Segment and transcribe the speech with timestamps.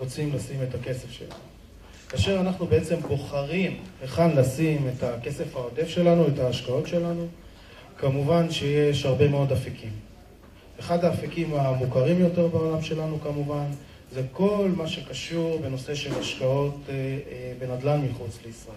[0.00, 1.34] רוצים לשים את הכסף שלנו.
[2.08, 7.26] כאשר אנחנו בעצם בוחרים היכן לשים את הכסף העודף שלנו, את ההשקעות שלנו,
[7.98, 9.90] כמובן שיש הרבה מאוד אפיקים.
[10.80, 13.66] אחד האפיקים המוכרים יותר בעולם שלנו כמובן,
[14.12, 18.76] זה כל מה שקשור בנושא של השקעות אה, אה, בנדל"ן מחוץ לישראל.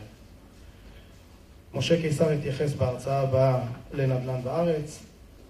[1.73, 3.59] משה קיסר התייחס בהרצאה הבאה
[3.93, 4.99] לנדל"ן בארץ,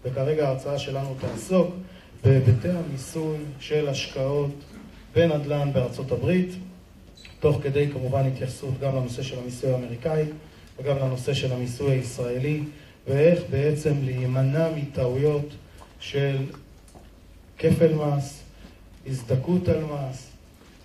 [0.03, 1.67] וכרגע ההרצאה שלנו תעסוק
[2.23, 4.51] בהיבטי המיסוי של השקעות
[5.16, 6.50] בנדל"ן בארצות הברית,
[7.40, 10.26] תוך כדי כמובן התייחסות גם לנושא של המיסוי האמריקאי
[10.80, 12.63] וגם לנושא של המיסוי הישראלי,
[13.08, 15.55] ואיך בעצם להימנע מטעויות
[15.99, 16.38] של
[17.57, 18.40] כפל מס,
[19.07, 20.27] הזדכות על מס,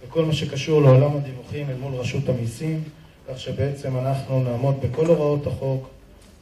[0.04, 2.82] וכל מה שקשור לעולם הדיווחים אל מול רשות המיסים,
[3.28, 5.88] כך שבעצם אנחנו נעמוד בכל הוראות החוק,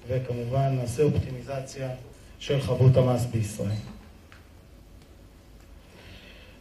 [0.08, 1.88] וכמובן נעשה אופטימיזציה
[2.38, 3.76] של חבות המס בישראל.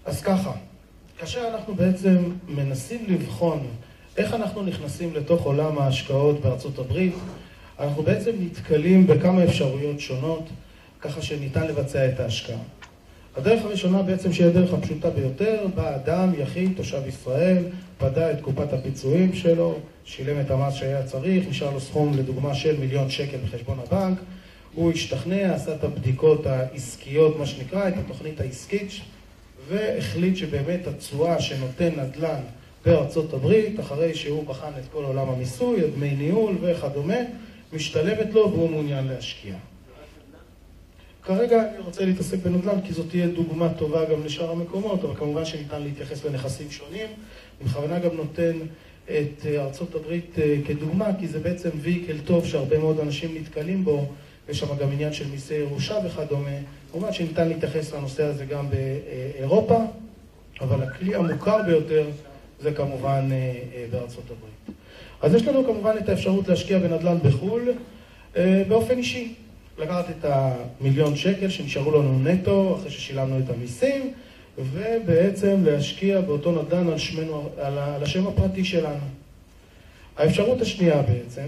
[0.05, 0.51] אז ככה,
[1.19, 3.67] כאשר אנחנו בעצם מנסים לבחון
[4.17, 7.13] איך אנחנו נכנסים לתוך עולם ההשקעות בארצות הברית,
[7.79, 10.49] אנחנו בעצם נתקלים בכמה אפשרויות שונות,
[11.01, 12.57] ככה שניתן לבצע את ההשקעה.
[13.35, 17.63] הדרך הראשונה בעצם שהיא הדרך הפשוטה ביותר, בא אדם, יחיד, תושב ישראל,
[17.97, 22.79] פדה את קופת הפיצויים שלו, שילם את המס שהיה צריך, נשאר לו סכום לדוגמה של
[22.79, 24.17] מיליון שקל בחשבון הבנק,
[24.75, 28.91] הוא השתכנע, עשה את הבדיקות העסקיות, מה שנקרא, את התוכנית העסקית,
[29.67, 32.41] והחליט שבאמת התשואה שנותן נדל"ן
[32.85, 37.17] בארצות הברית, אחרי שהוא בחן את כל עולם המיסוי, את דמי ניהול וכדומה,
[37.73, 39.55] משתלמת לו והוא מעוניין להשקיע.
[41.23, 45.45] כרגע אני רוצה להתעסק בנדל"ן כי זאת תהיה דוגמה טובה גם לשאר המקומות, אבל כמובן
[45.45, 47.07] שניתן להתייחס לנכסים שונים.
[47.61, 48.57] אני בכוונה גם נותן
[49.05, 54.05] את ארצות הברית אה, כדוגמה, כי זה בעצם ויקל טוב שהרבה מאוד אנשים נתקלים בו,
[54.49, 56.57] יש שם גם עניין של מיסי ירושה וכדומה.
[56.95, 59.77] כמובן שניתן להתייחס לנושא הזה גם באירופה,
[60.61, 62.07] אבל הכלי המוכר ביותר
[62.61, 64.79] זה כמובן אה, אה, בארצות הברית.
[65.21, 67.71] אז יש לנו כמובן את האפשרות להשקיע בנדל"ן בחו"ל
[68.67, 69.33] באופן אישי.
[69.77, 74.13] לקחת את המיליון שקל שנשארו לנו נטו אחרי ששילמנו את המיסים
[74.57, 79.05] ובעצם להשקיע באותו נדל"ן על, שמנו, על, על השם הפרטי שלנו.
[80.17, 81.47] האפשרות השנייה בעצם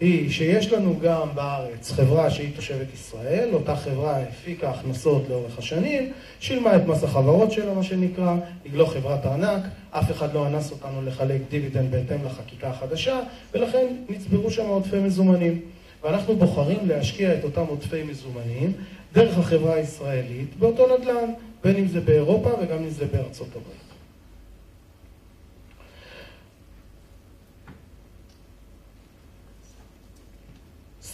[0.00, 6.12] היא שיש לנו גם בארץ חברה שהיא תושבת ישראל, אותה חברה הפיקה הכנסות לאורך השנים,
[6.40, 10.70] שילמה את מס החברות שלה, מה שנקרא, היא לא חברת ארנק, אף אחד לא אנס
[10.70, 13.20] אותנו לחלק דיבידנד בהתאם לחקיקה החדשה,
[13.54, 15.60] ולכן נצברו שם עודפי מזומנים.
[16.04, 18.72] ואנחנו בוחרים להשקיע את אותם עודפי מזומנים
[19.12, 21.32] דרך החברה הישראלית באותו נדל"ן,
[21.64, 23.85] בין אם זה באירופה וגם אם זה בארצות הברית.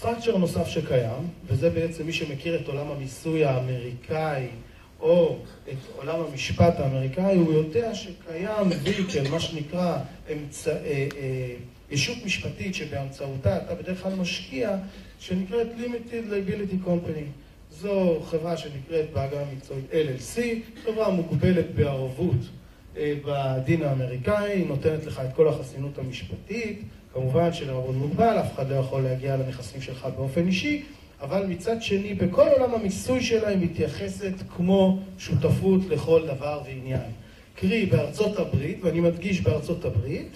[0.03, 4.47] סטרקצ'ר נוסף שקיים, וזה בעצם מי שמכיר את עולם המיסוי האמריקאי
[5.01, 9.99] או את עולם המשפט האמריקאי, הוא יודע שקיים ויקל, מה שנקרא
[10.33, 10.77] אמצע, אה,
[11.17, 11.55] אה,
[11.91, 14.77] ישות משפטית שבאמצעותה אתה בדרך כלל משקיע,
[15.19, 17.25] שנקראת Limited Liability Company.
[17.71, 20.41] זו חברה שנקראת בהגה המקצועית LLC,
[20.85, 22.41] חברה מוגבלת בערבות
[22.97, 28.75] אה, בדין האמריקאי, נותנת לך את כל החסינות המשפטית, כמובן שלערבות מוגבל, אף אחד לא
[28.75, 30.85] יכול להגיע לנכסים שלך באופן אישי,
[31.21, 37.11] אבל מצד שני, בכל עולם המיסוי שלה היא מתייחסת כמו שותפות לכל דבר ועניין.
[37.55, 40.33] קרי, בארצות הברית, ואני מדגיש בארצות הברית,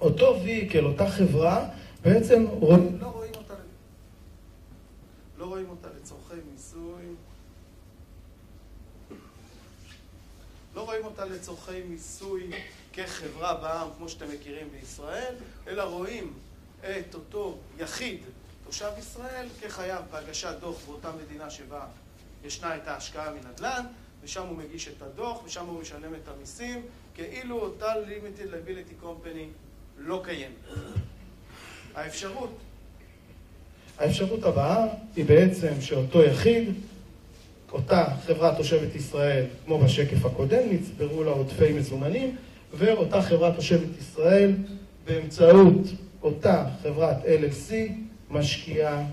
[0.00, 1.68] אותו ויקל, אותה חברה,
[2.02, 3.54] בעצם לא רואים אותה,
[5.38, 7.02] לא רואים אותה לצורכי מיסוי,
[10.74, 12.50] לא רואים אותה לצורכי מיסוי
[12.94, 15.34] כחברה בעם, כמו שאתם מכירים בישראל,
[15.68, 16.32] אלא רואים
[16.80, 18.18] את אותו יחיד,
[18.66, 21.86] תושב ישראל, כחייב בהגשת דוח באותה מדינה שבה
[22.44, 23.84] ישנה את ההשקעה מנדל"ן,
[24.24, 26.82] ושם הוא מגיש את הדוח, ושם הוא משלם את המיסים,
[27.14, 29.46] כאילו אותה Limited Liability Company
[29.98, 30.54] לא קיימת.
[31.94, 32.58] האפשרות,
[33.98, 36.74] האפשרות הבאה היא בעצם שאותו יחיד,
[37.72, 42.36] אותה חברה תושבת ישראל, כמו בשקף הקודם, נצברו לה עודפי מזומנים,
[42.76, 44.52] ואותה חברה תושבת ישראל,
[45.06, 45.80] באמצעות
[46.22, 47.72] אותה חברת LLC,
[48.30, 49.04] משקיעה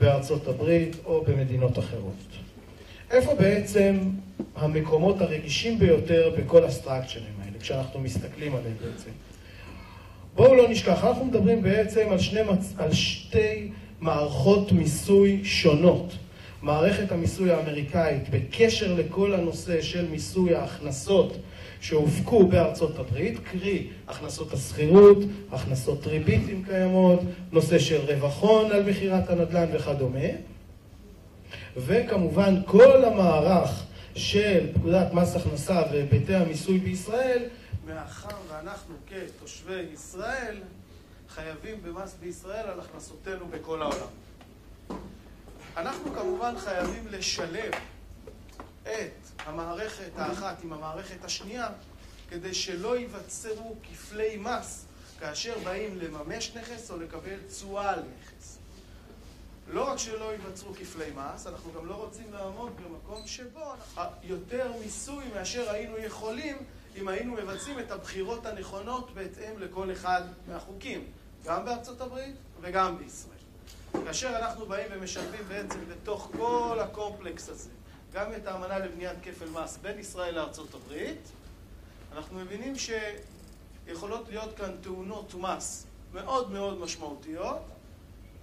[0.00, 2.14] בארצות הברית או במדינות אחרות.
[3.10, 3.98] איפה בעצם
[4.56, 9.10] המקומות הרגישים ביותר בכל הסטרקצ'רים האלה, כשאנחנו מסתכלים עליהם בעצם?
[10.34, 12.40] בואו לא נשכח, אנחנו מדברים בעצם על, שני,
[12.76, 13.70] על שתי
[14.00, 16.12] מערכות מיסוי שונות.
[16.62, 21.36] מערכת המיסוי האמריקאית בקשר לכל הנושא של מיסוי ההכנסות
[21.80, 25.18] שהופקו בארצות הברית, קרי הכנסות השכירות,
[25.52, 27.20] הכנסות ריבית אם קיימות,
[27.52, 30.28] נושא של רווח הון על מכירת הנדל"ן וכדומה,
[31.76, 33.84] וכמובן כל המערך
[34.14, 37.42] של פקודת מס הכנסה והיבטי המיסוי בישראל,
[37.86, 40.56] מאחר ואנחנו כתושבי ישראל
[41.28, 44.08] חייבים במס בישראל על הכנסותינו בכל העולם.
[45.76, 47.70] אנחנו כמובן חייבים לשלב
[48.82, 51.68] את המערכת האחת עם המערכת השנייה
[52.30, 54.84] כדי שלא ייווצרו כפלי מס
[55.20, 58.58] כאשר באים לממש נכס או לקבל תשואה על נכס.
[59.68, 63.72] לא רק שלא ייווצרו כפלי מס, אנחנו גם לא רוצים לעמוד במקום שבו
[64.22, 66.56] יותר מיסוי מאשר היינו יכולים
[66.96, 71.04] אם היינו מבצעים את הבחירות הנכונות בהתאם לכל אחד מהחוקים,
[71.44, 73.38] גם בארצות הברית וגם בישראל.
[74.04, 77.70] כאשר אנחנו באים ומשלבים בעצם בתוך כל הקומפלקס הזה
[78.12, 81.28] גם את האמנה לבניית כפל מס בין ישראל לארצות הברית,
[82.12, 82.74] אנחנו מבינים
[83.86, 87.62] שיכולות להיות כאן תאונות מס מאוד מאוד משמעותיות,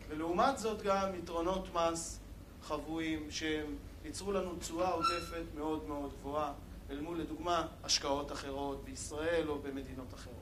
[0.09, 2.19] ולעומת זאת גם יתרונות מס
[2.63, 3.75] חבויים שהם
[4.05, 6.53] ייצרו לנו תשואה עודפת מאוד מאוד גבוהה
[6.89, 10.35] אל מול לדוגמה השקעות אחרות בישראל או במדינות אחרות.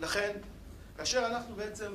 [0.00, 0.36] לכן,
[0.96, 1.92] כאשר אנחנו בעצם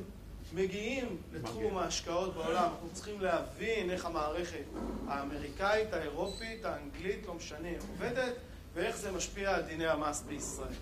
[0.56, 4.63] מגיעים לתחום ההשקעות בעולם, אנחנו צריכים להבין איך המערכת
[5.07, 8.34] האמריקאית, האירופית, האנגלית, לא משנה, עובדת,
[8.74, 10.74] ואיך זה משפיע על דיני המס בישראל.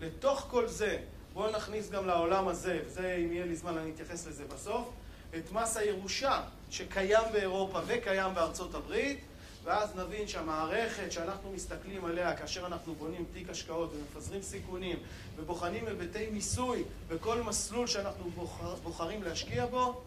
[0.00, 0.98] לתוך כל זה,
[1.32, 4.90] בואו נכניס גם לעולם הזה, וזה, אם יהיה לי זמן, אני אתייחס לזה בסוף,
[5.36, 9.20] את מס הירושה שקיים באירופה וקיים בארצות הברית,
[9.64, 14.96] ואז נבין שהמערכת שאנחנו מסתכלים עליה כאשר אנחנו בונים תיק השקעות ומפזרים סיכונים
[15.36, 20.00] ובוחנים היבטי מיסוי בכל מסלול שאנחנו בוחר, בוחרים להשקיע בו,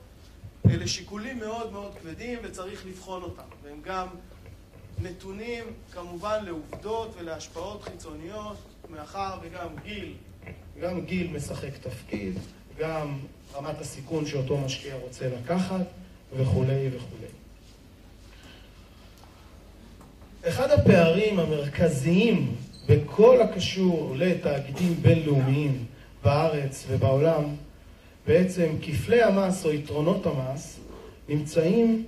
[0.70, 3.44] אלה שיקולים מאוד מאוד כבדים וצריך לבחון אותם.
[3.64, 4.08] והם גם
[5.02, 5.64] נתונים
[5.94, 8.58] כמובן לעובדות ולהשפעות חיצוניות,
[8.90, 10.14] מאחר וגם גיל,
[10.82, 12.34] גם גיל משחק תפקיד,
[12.78, 13.20] גם
[13.54, 15.86] רמת הסיכון שאותו משקיע רוצה לקחת
[16.34, 17.47] וכולי וכולי.
[20.48, 22.56] אחד הפערים המרכזיים
[22.90, 25.86] בכל הקשור לתאגידים בינלאומיים
[26.24, 27.44] בארץ ובעולם,
[28.28, 30.80] בעצם כפלי המס או יתרונות המס
[31.30, 32.06] נמצאים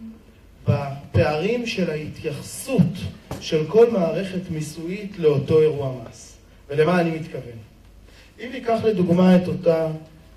[0.68, 2.94] בפערים של ההתייחסות
[3.41, 6.38] של כל מערכת מיסויית לאותו אירוע מס.
[6.69, 7.59] ולמה אני מתכוון?
[8.39, 9.88] אם ניקח לדוגמה את אותה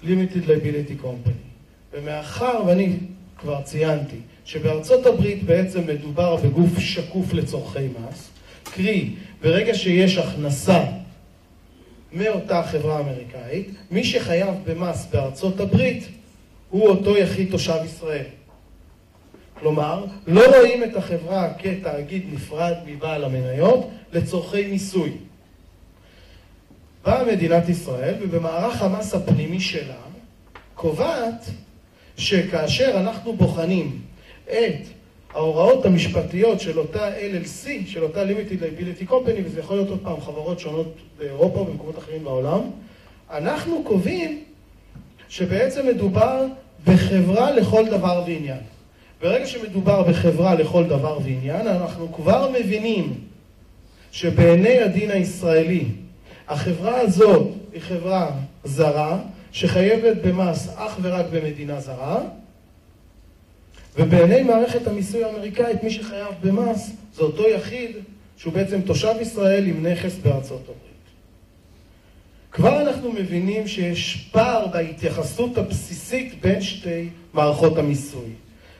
[0.04, 1.42] Limited Liability Company,
[1.92, 2.96] ומאחר ואני
[3.38, 8.28] כבר ציינתי שבארצות הברית בעצם מדובר בגוף שקוף לצורכי מס,
[8.64, 9.10] קרי,
[9.42, 10.84] ברגע שיש הכנסה
[12.12, 16.08] מאותה חברה אמריקאית, מי שחייב במס בארצות הברית
[16.70, 18.24] הוא אותו יחיד תושב ישראל.
[19.60, 25.10] כלומר, לא רואים את החברה כתאגיד נפרד מבעל המניות לצורכי מיסוי.
[27.04, 30.02] באה מדינת ישראל ובמערך המס הפנימי שלה
[30.74, 31.50] קובעת
[32.16, 34.00] שכאשר אנחנו בוחנים
[34.50, 34.86] את
[35.34, 40.20] ההוראות המשפטיות של אותה LLC, של אותה Limited Liability Company, וזה יכול להיות עוד פעם
[40.20, 42.60] חברות שונות באירופה ובמקומות אחרים בעולם,
[43.30, 44.42] אנחנו קובעים
[45.28, 46.46] שבעצם מדובר
[46.86, 48.60] בחברה לכל דבר ועניין.
[49.22, 53.14] ברגע שמדובר בחברה לכל דבר ועניין, אנחנו כבר מבינים
[54.12, 55.84] שבעיני הדין הישראלי
[56.48, 58.30] החברה הזאת היא חברה
[58.64, 59.18] זרה,
[59.52, 62.20] שחייבת במס אך ורק במדינה זרה,
[63.96, 67.96] ובעיני מערכת המיסוי האמריקאית, מי שחייב במס זה אותו יחיד
[68.36, 70.92] שהוא בעצם תושב ישראל עם נכס בארצות הברית.
[72.52, 78.30] כבר אנחנו מבינים שיש פער בהתייחסות הבסיסית בין שתי מערכות המיסוי.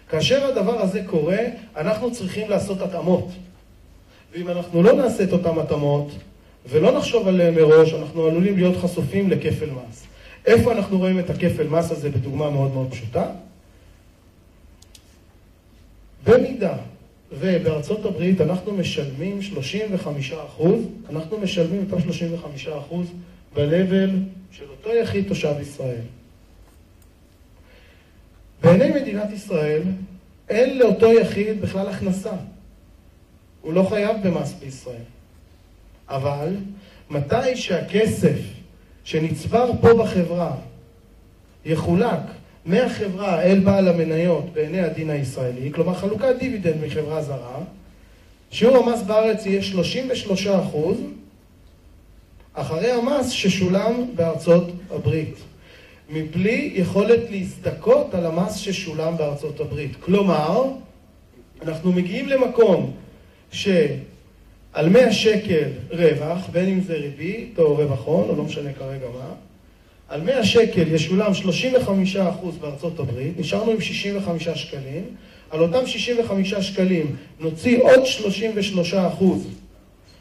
[0.08, 1.38] כאשר הדבר הזה קורה,
[1.76, 3.28] אנחנו צריכים לעשות התאמות.
[4.32, 6.10] ואם אנחנו לא נעשה את אותן התאמות,
[6.66, 10.04] ולא נחשוב עליהן מראש, אנחנו עלולים להיות חשופים לכפל מס.
[10.46, 13.26] איפה אנחנו רואים את הכפל מס הזה בדוגמה מאוד מאוד פשוטה?
[16.24, 16.76] במידה
[17.32, 23.06] ובארצות הברית אנחנו משלמים 35 אחוז, אנחנו משלמים אותם 35 אחוז
[23.54, 24.10] ב-level
[24.52, 26.00] של אותו יחיד תושב ישראל.
[28.62, 29.82] בעיני מדינת ישראל
[30.48, 32.32] אין לאותו יחיד בכלל הכנסה.
[33.60, 35.02] הוא לא חייב במס בישראל.
[36.08, 36.56] אבל
[37.10, 38.38] מתי שהכסף
[39.04, 40.56] שנצבר פה בחברה
[41.64, 42.20] יחולק
[42.66, 47.58] מהחברה אל בעל המניות בעיני הדין הישראלי, כלומר חלוקת דיבידנד מחברה זרה,
[48.50, 50.96] שיעור המס בארץ יהיה 33 אחוז
[52.54, 55.34] אחרי המס ששולם בארצות הברית,
[56.10, 59.96] מבלי יכולת להזדכות על המס ששולם בארצות הברית.
[60.00, 60.64] כלומר,
[61.62, 62.92] אנחנו מגיעים למקום
[63.50, 69.06] שעל 100 שקל רווח, בין אם זה ריבית או רווח הון, או לא משנה כרגע
[69.14, 69.34] מה,
[70.12, 71.32] על 100 שקל ישולם
[72.16, 72.18] 35%
[72.60, 75.04] בארצות הברית, נשארנו עם 65 שקלים,
[75.50, 79.46] על אותם 65 שקלים נוציא עוד 33 אחוז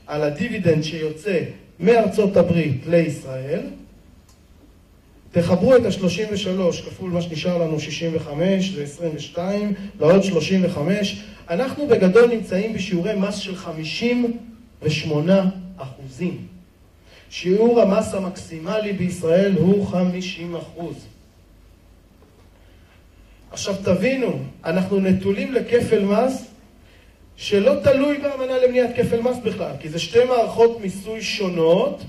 [0.07, 1.39] על הדיבידנד שיוצא
[1.79, 3.61] מארצות הברית לישראל,
[5.31, 12.73] תחברו את ה-33 כפול מה שנשאר לנו 65, זה 22, לעוד 35, אנחנו בגדול נמצאים
[12.73, 16.50] בשיעורי מס של 58 אחוזים.
[17.31, 20.95] שיעור המס המקסימלי בישראל הוא 50 אחוז.
[23.51, 26.45] עכשיו תבינו, אנחנו נטולים לכפל מס
[27.35, 32.01] שלא תלוי באמנה למניעת כפל מס בכלל, כי זה שתי מערכות מיסוי שונות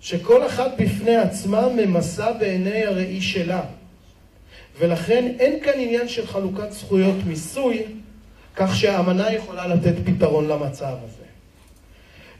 [0.00, 3.62] שכל אחת בפני עצמה ממסה בעיני הראי שלה.
[4.78, 7.82] ולכן אין כאן עניין של חלוקת זכויות מיסוי,
[8.56, 11.21] כך שהאמנה יכולה לתת פתרון למצב הזה.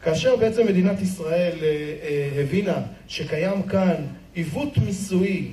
[0.03, 1.67] כאשר בעצם מדינת ישראל אה,
[2.03, 2.77] אה, הבינה
[3.09, 3.95] שקיים כאן
[4.35, 5.47] עיוות מיסויי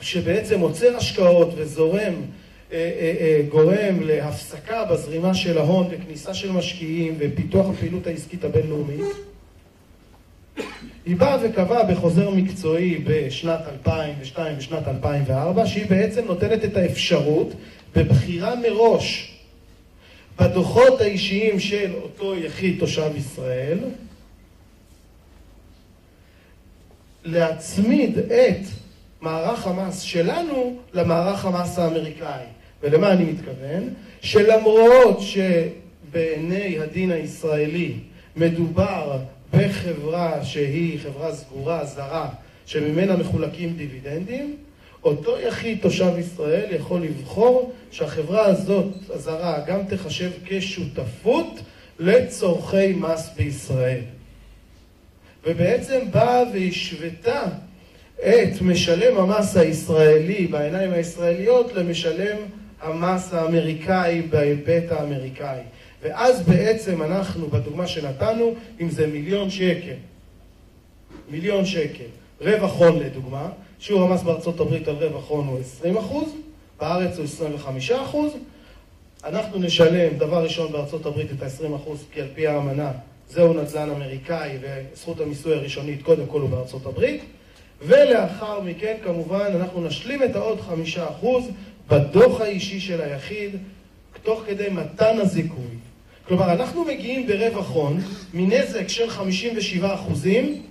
[0.00, 2.14] שבעצם עוצר השקעות וזורם,
[2.72, 9.06] אה, גורם להפסקה בזרימה של ההון וכניסה של משקיעים ופיתוח הפעילות העסקית הבינלאומית,
[11.06, 17.52] היא באה וקבעה בחוזר מקצועי בשנת 2002 ושנת 2004 שהיא בעצם נותנת את האפשרות
[17.96, 19.35] בבחירה מראש
[20.40, 23.78] בדוחות האישיים של אותו יחיד תושב ישראל
[27.24, 28.60] להצמיד את
[29.20, 32.44] מערך המס שלנו למערך המס האמריקאי.
[32.82, 33.94] ולמה אני מתכוון?
[34.20, 37.92] שלמרות שבעיני הדין הישראלי
[38.36, 39.18] מדובר
[39.54, 42.28] בחברה שהיא חברה סגורה, זרה,
[42.66, 44.56] שממנה מחולקים דיבידנדים,
[45.06, 51.60] אותו יחיד תושב ישראל יכול לבחור שהחברה הזאת, הזרה, גם תחשב כשותפות
[51.98, 54.00] לצורכי מס בישראל.
[55.46, 57.42] ובעצם באה והשוותה
[58.18, 62.36] את משלם המס הישראלי בעיניים הישראליות למשלם
[62.82, 65.60] המס האמריקאי בהיבט האמריקאי.
[66.02, 69.96] ואז בעצם אנחנו, בדוגמה שנתנו, אם זה מיליון שקל,
[71.30, 72.04] מיליון שקל,
[72.40, 76.28] רווח הון לדוגמה, שיעור המס בארצות הברית על רווח הון הוא 20 אחוז,
[76.80, 78.32] בארץ הוא 25 אחוז,
[79.24, 82.92] אנחנו נשלם דבר ראשון בארצות הברית את ה-20 אחוז, כי על פי האמנה
[83.30, 87.24] זהו נדל"ן אמריקאי וזכות המיסוי הראשונית קודם כל הוא בארצות הברית,
[87.82, 91.44] ולאחר מכן כמובן אנחנו נשלים את העוד חמישה אחוז
[91.88, 93.56] בדוח האישי של היחיד,
[94.22, 95.76] תוך כדי מתן הזיכוי.
[96.28, 98.00] כלומר, אנחנו מגיעים ברווח הון
[98.34, 100.62] מנזק של 57 אחוזים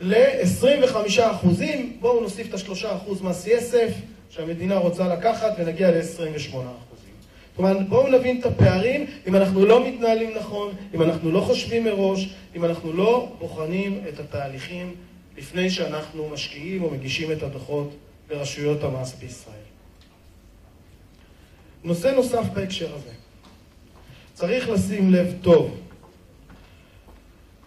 [0.00, 0.96] ל-25
[1.30, 3.94] אחוזים, בואו נוסיף את ה-3 אחוז מס יסף
[4.30, 7.14] שהמדינה רוצה לקחת ונגיע ל-28 אחוזים.
[7.56, 12.28] כלומר, בואו נבין את הפערים אם אנחנו לא מתנהלים נכון, אם אנחנו לא חושבים מראש,
[12.56, 14.94] אם אנחנו לא בוחנים את התהליכים
[15.38, 17.90] לפני שאנחנו משקיעים או מגישים את הדוחות
[18.30, 19.54] לרשויות המס בישראל.
[21.84, 23.10] נושא נוסף בהקשר הזה,
[24.34, 25.80] צריך לשים לב טוב,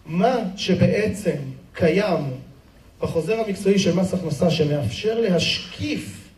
[0.06, 1.36] מה שבעצם
[1.74, 2.24] קיים
[3.00, 6.28] בחוזר המקצועי של מס הכנסה שמאפשר להשקיף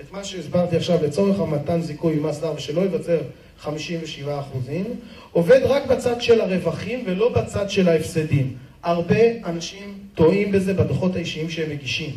[0.00, 3.18] את מה שהסברתי עכשיו לצורך המתן זיכוי ממס דר ושלא ייווצר
[3.58, 4.84] 57 אחוזים,
[5.32, 8.56] עובד רק בצד של הרווחים ולא בצד של ההפסדים.
[8.82, 12.10] הרבה אנשים טועים בזה בדוחות האישיים שהם מגישים.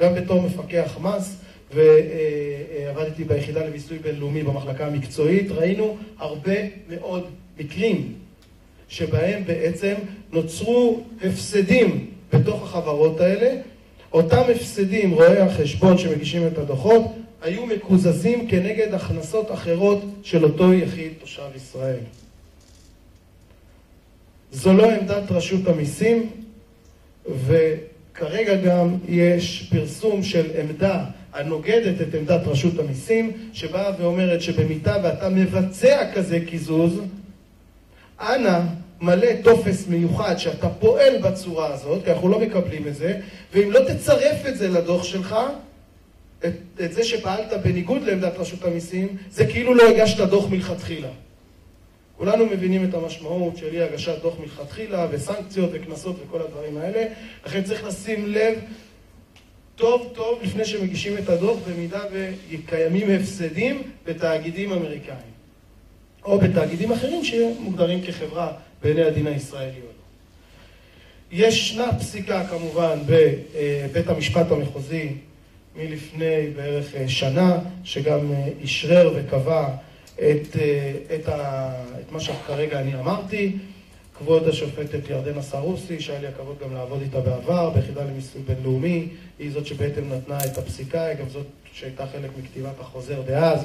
[0.00, 1.36] גם בתור מפקח מס,
[1.74, 6.56] ועבדתי ביחידה למיסוי בינלאומי במחלקה המקצועית, ראינו הרבה
[6.88, 7.26] מאוד
[7.58, 8.14] מקרים
[8.90, 9.94] שבהם בעצם
[10.32, 13.60] נוצרו הפסדים בתוך החברות האלה.
[14.12, 17.02] אותם הפסדים, רואי החשבון שמגישים את הדוחות,
[17.42, 22.00] היו מקוזזים כנגד הכנסות אחרות של אותו יחיד תושב ישראל.
[24.52, 26.30] זו לא עמדת רשות המיסים,
[27.46, 35.28] וכרגע גם יש פרסום של עמדה הנוגדת את עמדת רשות המיסים, שבאה ואומרת שבמידה ואתה
[35.28, 37.00] מבצע כזה קיזוז,
[38.20, 38.60] אנא
[39.00, 43.20] מלא טופס מיוחד שאתה פועל בצורה הזאת, כי אנחנו לא מקבלים את זה,
[43.52, 45.36] ואם לא תצרף את זה לדוח שלך,
[46.44, 46.52] את,
[46.84, 51.08] את זה שפעלת בניגוד לעמדת רשות המיסים, זה כאילו לא הגשת דוח מלכתחילה.
[52.16, 57.06] כולנו מבינים את המשמעות של אי הגשת דוח מלכתחילה, וסנקציות וקנסות וכל הדברים האלה,
[57.46, 58.58] לכן צריך לשים לב
[59.76, 65.29] טוב טוב לפני שמגישים את הדוח, במידה וקיימים הפסדים בתאגידים אמריקאים.
[66.24, 69.80] או בתאגידים אחרים שמוגדרים כחברה בעיני הדין הישראלי.
[71.32, 75.08] ישנה פסיקה כמובן בבית המשפט המחוזי
[75.76, 78.32] מלפני בערך שנה, שגם
[78.64, 79.68] אשרר וקבע
[80.14, 80.56] את,
[81.14, 83.56] את, ה, את מה שכרגע אני אמרתי.
[84.18, 89.08] כבוד השופטת ירדנה סרוסי, שהיה לי הכבוד גם לעבוד איתה בעבר, ביחידה למיסוי בינלאומי,
[89.38, 93.64] היא זאת שבעצם נתנה את הפסיקה, היא גם זאת שהייתה חלק מכתיבת החוזר דאז,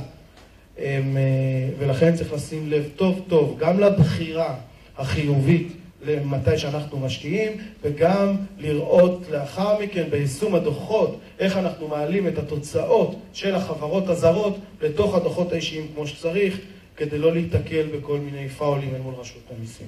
[1.79, 4.55] ולכן צריך לשים לב טוב טוב גם לבחירה
[4.97, 5.67] החיובית
[6.05, 7.51] למתי שאנחנו משקיעים,
[7.83, 15.15] וגם לראות לאחר מכן ביישום הדוחות, איך אנחנו מעלים את התוצאות של החברות הזרות לתוך
[15.15, 16.59] הדוחות האישיים כמו שצריך,
[16.97, 19.87] כדי לא להיתקל בכל מיני פאולים אל מול רשות המיסים.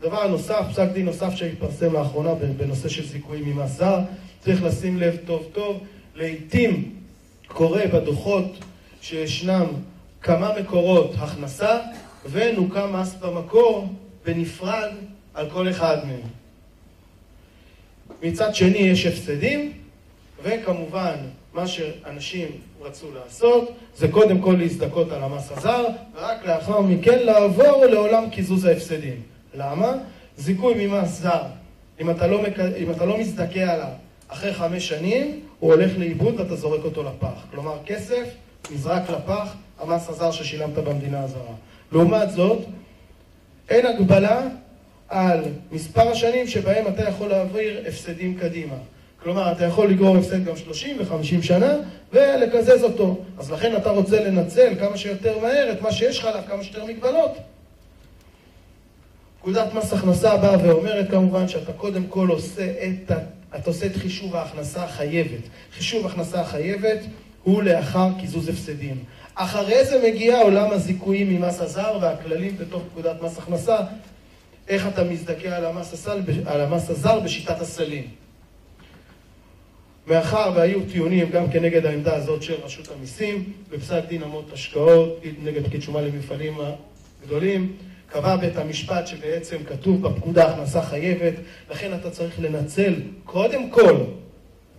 [0.00, 3.98] דבר נוסף, פסק דין נוסף שהתפרסם לאחרונה בנושא של זיכויים ממס זר,
[4.40, 5.80] צריך לשים לב טוב טוב,
[6.14, 6.94] לעיתים
[7.46, 8.58] קורה בדוחות
[9.00, 9.66] שישנם
[10.22, 11.78] כמה מקורות הכנסה
[12.30, 13.86] ונוקם מס במקור
[14.24, 14.90] בנפרד
[15.34, 16.20] על כל אחד מהם.
[18.22, 19.72] מצד שני יש הפסדים,
[20.42, 21.14] וכמובן
[21.52, 22.48] מה שאנשים
[22.80, 25.84] רצו לעשות זה קודם כל להזדכות על המס הזר,
[26.14, 29.22] ורק לאחר מכן לעבור לעולם קיזוז ההפסדים.
[29.54, 29.92] למה?
[30.36, 31.42] זיכוי ממס זר,
[32.00, 32.58] אם אתה לא, מק...
[32.58, 33.90] אם אתה לא מזדכה עליו
[34.28, 37.44] אחרי חמש שנים, הוא הולך לאיבוד ואתה זורק אותו לפח.
[37.50, 38.24] כלומר, כסף
[38.70, 41.54] נזרק לפח, המס הזר ששילמת במדינה הזרה.
[41.92, 42.58] לעומת זאת,
[43.68, 44.42] אין הגבלה
[45.08, 45.40] על
[45.72, 48.74] מספר השנים שבהם אתה יכול להעביר הפסדים קדימה.
[49.22, 51.74] כלומר, אתה יכול לגרור הפסד גם 30 ו-50 שנה
[52.12, 53.18] ולקזז אותו.
[53.38, 56.84] אז לכן אתה רוצה לנצל כמה שיותר מהר את מה שיש לך עליו, כמה שיותר
[56.84, 57.32] מגבלות.
[59.40, 63.12] פקודת מס הכנסה באה ואומרת כמובן שאתה קודם כל עושה את,
[63.56, 65.42] אתה עושה את חישוב ההכנסה החייבת.
[65.76, 66.98] חישוב הכנסה החייבת
[67.42, 69.04] הוא לאחר קיזוז הפסדים.
[69.40, 73.76] אחרי זה מגיע עולם הזיכויים ממס הזר והכללים בתוך פקודת מס הכנסה,
[74.68, 78.08] איך אתה מזדכה על המס, הסל, על המס הזר בשיטת הסלים.
[80.06, 85.66] מאחר והיו טיעונים גם כנגד העמדה הזאת של רשות המיסים, בפסק דין אמות השקעות, נגד
[85.66, 86.54] פקיד שומה למפעלים
[87.22, 87.76] הגדולים,
[88.12, 91.34] קבע בית המשפט שבעצם כתוב בפקודה הכנסה חייבת,
[91.70, 93.96] לכן אתה צריך לנצל קודם כל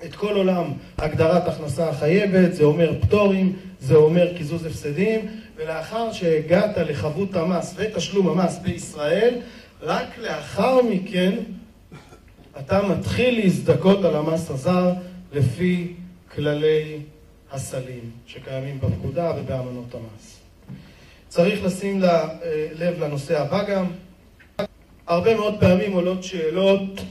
[0.06, 6.78] את כל עולם הגדרת הכנסה חייבת, זה אומר פטורים, זה אומר קיזוז הפסדים, ולאחר שהגעת
[6.78, 9.36] לחבות המס ותשלום המס בישראל,
[9.82, 11.36] רק לאחר מכן
[12.60, 14.94] אתה מתחיל להזדכות על המס הזר
[15.34, 15.94] לפי
[16.36, 17.00] כללי
[17.52, 20.40] הסלים שקיימים בפקודה ובאמנות המס.
[21.28, 22.02] צריך לשים
[22.80, 23.86] לב לנושא הבא גם.
[25.08, 27.02] הרבה מאוד פעמים עולות שאלות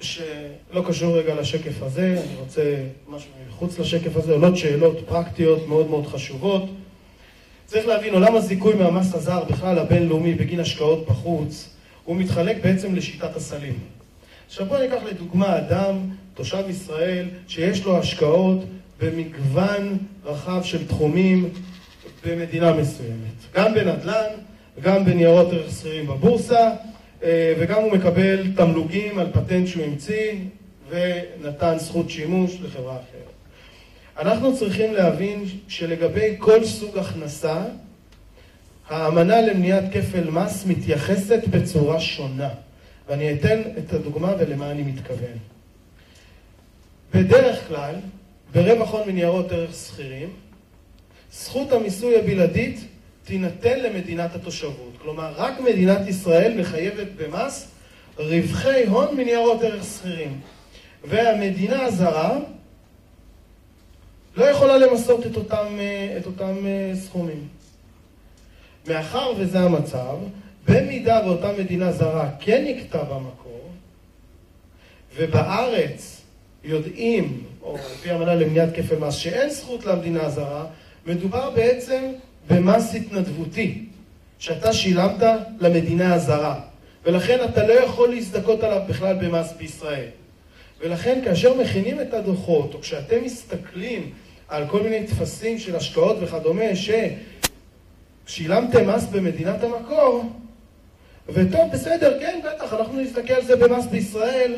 [0.00, 2.74] שלא קשור רגע לשקף הזה, אני רוצה
[3.08, 6.62] משהו מחוץ לשקף הזה, עולות שאלות פרקטיות מאוד מאוד חשובות.
[7.66, 11.68] צריך להבין, עולם הזיכוי מהמס הזר, בכלל הבינלאומי, בגין השקעות בחוץ,
[12.04, 13.78] הוא מתחלק בעצם לשיטת הסלים.
[14.46, 15.96] עכשיו בואו ניקח לדוגמה אדם,
[16.34, 18.58] תושב ישראל, שיש לו השקעות
[19.00, 21.48] במגוון רחב של תחומים
[22.26, 23.54] במדינה מסוימת.
[23.54, 24.30] גם בנדל"ן,
[24.80, 26.70] גם בניירות ערך שכירים בבורסה,
[27.58, 30.32] וגם הוא מקבל תמלוגים על פטנט שהוא המציא
[30.88, 33.32] ונתן זכות שימוש לחברה אחרת.
[34.18, 37.64] אנחנו צריכים להבין שלגבי כל סוג הכנסה,
[38.88, 42.48] האמנה למניעת כפל מס מתייחסת בצורה שונה,
[43.08, 45.38] ואני אתן את הדוגמה ולמה אני מתכוון.
[47.14, 47.94] בדרך כלל,
[48.52, 50.28] ברווח הון מניירות ערך שכירים,
[51.32, 52.80] זכות המיסוי הבלעדית
[53.24, 54.93] תינתן למדינת התושבות.
[55.04, 57.68] כלומר, רק מדינת ישראל מחייבת במס
[58.18, 60.40] רווחי הון מניירות ערך שכירים.
[61.04, 62.38] והמדינה הזרה
[64.36, 65.66] לא יכולה למסות את אותם,
[66.16, 67.48] את אותם אה, סכומים.
[68.88, 70.16] מאחר וזה המצב,
[70.68, 73.70] במידה ואותה מדינה זרה כן נקטע במקור,
[75.16, 76.22] ובארץ
[76.64, 80.66] יודעים, או לפי אמנה למניעת כפל מס, שאין זכות למדינה הזרה,
[81.06, 82.02] מדובר בעצם
[82.50, 83.84] במס התנדבותי,
[84.44, 85.22] שאתה שילמת
[85.60, 86.60] למדינה הזרה,
[87.04, 90.08] ולכן אתה לא יכול להזדכות עליו בכלל במס בישראל.
[90.80, 94.12] ולכן כאשר מכינים את הדוחות, או כשאתם מסתכלים
[94.48, 96.64] על כל מיני טפסים של השקעות וכדומה,
[98.26, 100.24] ששילמתם מס במדינת המקור,
[101.28, 104.56] וטוב, בסדר, כן, בטח, אנחנו נסתכל על זה במס בישראל,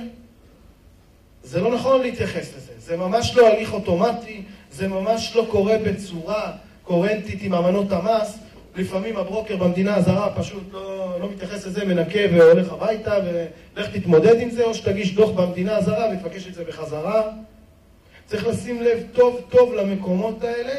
[1.42, 2.72] זה לא נכון להתייחס לזה.
[2.78, 8.38] זה ממש לא הליך אוטומטי, זה ממש לא קורה בצורה קוהרנטית עם אמנות המס.
[8.76, 14.50] לפעמים הברוקר במדינה הזרה פשוט לא, לא מתייחס לזה, מנקה והולך הביתה ולך תתמודד עם
[14.50, 17.22] זה, או שתגיש דוח במדינה הזרה ותבקש את זה בחזרה.
[18.26, 20.74] צריך לשים לב טוב טוב למקומות האלה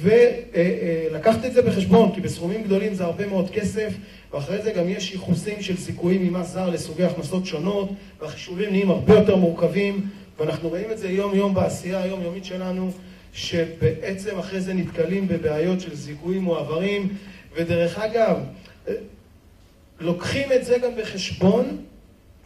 [0.00, 3.92] ולקחת את זה בחשבון, כי בסכומים גדולים זה הרבה מאוד כסף,
[4.32, 7.88] ואחרי זה גם יש ייחוסים של סיכויים ממס זר לסוגי הכנסות שונות,
[8.20, 10.06] והחישובים נהיים הרבה יותר מורכבים,
[10.38, 12.90] ואנחנו רואים את זה יום-יום בעשייה היומיומית שלנו,
[13.36, 17.08] שבעצם אחרי זה נתקלים בבעיות של זיכויים מועברים,
[17.54, 18.36] ודרך אגב,
[20.00, 21.76] לוקחים את זה גם בחשבון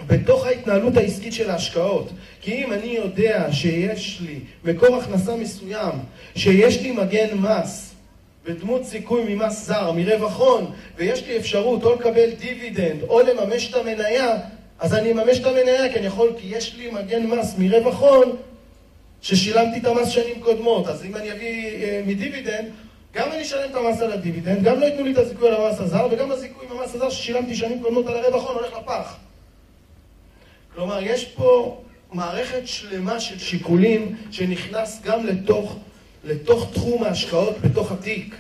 [0.07, 2.11] בתוך ההתנהלות העסקית של ההשקעות.
[2.41, 5.93] כי אם אני יודע שיש לי מקור הכנסה מסוים,
[6.37, 7.95] שיש לי מגן מס
[8.47, 13.75] בדמות זיכוי ממס זר, מרווח הון, ויש לי אפשרות או לקבל דיבידנד או לממש את
[13.75, 14.37] המניה,
[14.79, 18.37] אז אני אממש את המניה כי אני יכול, כי יש לי מגן מס מרווח הון
[19.23, 20.87] ששילמתי את המס שנים קודמות.
[20.87, 22.71] אז אם אני אביא אה, מדיבידנד,
[23.15, 25.81] גם אני אשלם את המס על הדיבידנד, גם לא ייתנו לי את הזיכוי על המס
[25.81, 29.17] הזר, וגם הזיכוי עם המס הזר ששילמתי שנים קודמות על הרווח הון הולך לפח.
[30.75, 31.81] כלומר, יש פה
[32.13, 35.77] מערכת שלמה של שיקולים שנכנס גם לתוך,
[36.25, 38.35] לתוך תחום ההשקעות בתוך התיק.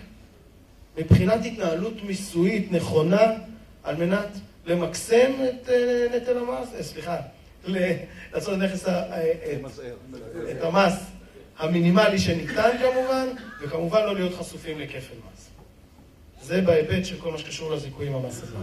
[0.98, 3.32] מבחינת התנהלות מיסויית נכונה
[3.84, 4.28] על מנת
[4.66, 7.16] למקסם את אה, נטל המס, אה, סליחה,
[7.64, 9.32] לעשות נכס, אה,
[10.50, 11.10] את המס
[11.58, 13.26] המינימלי שניתן כמובן,
[13.62, 15.48] וכמובן לא להיות חשופים לכפל מס.
[16.42, 18.56] זה בהיבט של כל מה שקשור לזיכוי עם המס הזה.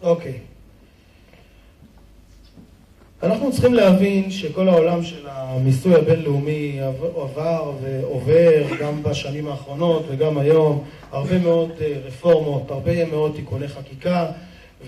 [0.00, 0.40] אוקיי.
[3.22, 6.80] אנחנו צריכים להבין שכל העולם של המיסוי הבינלאומי
[7.16, 10.84] עבר ועובר גם בשנים האחרונות וגם היום.
[11.12, 14.26] הרבה מאוד אה, רפורמות, הרבה מאוד תיקוני חקיקה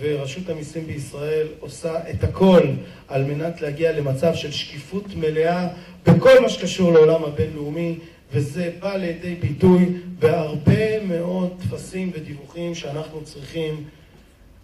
[0.01, 2.61] ורשות המיסים בישראל עושה את הכל
[3.09, 5.69] על מנת להגיע למצב של שקיפות מלאה
[6.07, 7.99] בכל מה שקשור לעולם הבינלאומי
[8.33, 9.87] וזה בא לידי ביטוי
[10.19, 13.85] בהרבה מאוד טפסים ודיווחים שאנחנו צריכים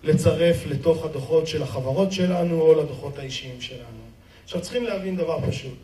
[0.02, 4.00] לצרף לתוך הדוחות של החברות שלנו או לדוחות האישיים שלנו.
[4.44, 5.78] עכשיו צריכים להבין דבר פשוט.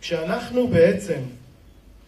[0.00, 1.18] כשאנחנו בעצם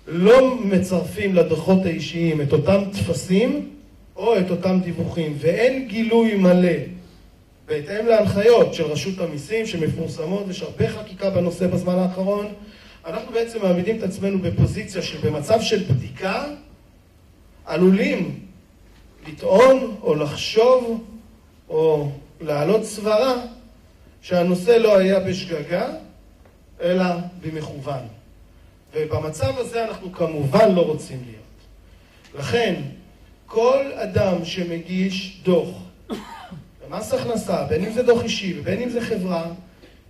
[0.06, 3.70] לא מצרפים לדוחות האישיים את אותם טפסים
[4.16, 6.78] או את אותם דיווחים ואין גילוי מלא
[7.66, 12.46] בהתאם להנחיות של רשות המיסים שמפורסמות, יש הרבה חקיקה בנושא בזמן האחרון,
[13.06, 16.44] אנחנו בעצם מעמידים את עצמנו בפוזיציה שבמצב של בדיקה
[17.64, 18.40] עלולים
[19.28, 21.04] לטעון או לחשוב
[21.68, 22.08] או
[22.40, 23.34] להעלות סברה
[24.22, 25.88] שהנושא לא היה בשגגה,
[26.80, 27.04] אלא
[27.40, 28.02] במכוון.
[28.94, 31.38] ובמצב הזה אנחנו כמובן לא רוצים להיות.
[32.38, 32.74] לכן,
[33.46, 35.68] כל אדם שמגיש דוח
[36.80, 39.46] במס הכנסה, בין אם זה דוח אישי ובין אם זה חברה,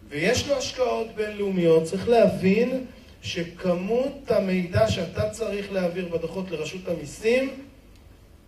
[0.08, 2.84] ויש לו השקעות בינלאומיות, צריך להבין
[3.22, 7.50] שכמות המידע שאתה צריך להעביר בדוחות לרשות המיסים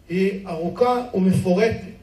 [0.08, 1.99] היא ארוכה ומפורטת.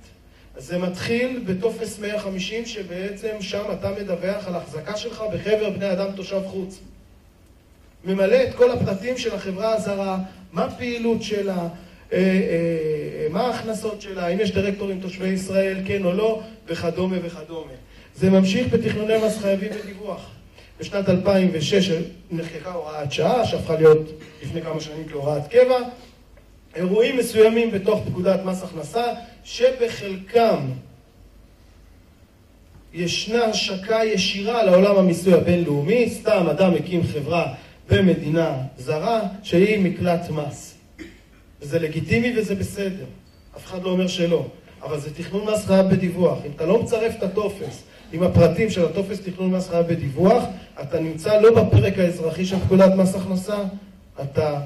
[0.58, 6.42] זה מתחיל בטופס 150, שבעצם שם אתה מדווח על החזקה שלך בחבר בני אדם תושב
[6.46, 6.80] חוץ.
[8.06, 10.18] ממלא את כל הפרטים של החברה הזרה,
[10.52, 11.68] מה הפעילות שלה, אה,
[12.14, 17.72] אה, אה, מה ההכנסות שלה, האם יש דירקטורים תושבי ישראל, כן או לא, וכדומה וכדומה.
[18.16, 20.30] זה ממשיך בתכנוני מס חייבים בדיווח.
[20.80, 21.92] בשנת 2006
[22.32, 24.12] נחקקה הוראת שעה, שהפכה להיות
[24.44, 25.78] לפני כמה שנים כהוראת קבע.
[26.76, 29.04] אירועים מסוימים בתוך פקודת מס הכנסה,
[29.48, 30.60] שבחלקם
[32.94, 37.54] ישנה השקה ישירה לעולם המיסוי הבינלאומי, סתם אדם הקים חברה
[37.90, 40.76] במדינה זרה שהיא מקלט מס.
[41.62, 43.06] זה לגיטימי וזה בסדר,
[43.58, 44.46] אף אחד לא אומר שלא,
[44.84, 46.38] אבל זה תכנון מס חייב בדיווח.
[46.46, 47.84] אם אתה לא מצרף את הטופס
[48.14, 50.44] עם הפרטים של הטופס תכנון מס חייב בדיווח,
[50.82, 53.58] אתה נמצא לא בפרק האזרחי של פקודת מס הכנסה,
[54.22, 54.62] אתה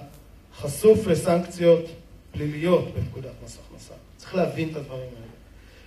[0.57, 1.85] חשוף לסנקציות
[2.31, 4.00] פליליות בפקודת מס הכנסה.
[4.31, 5.31] צריך להבין את הדברים האלה.